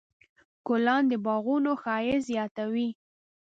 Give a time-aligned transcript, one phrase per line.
[0.67, 2.89] ګلان د باغونو ښایست زیاتوي.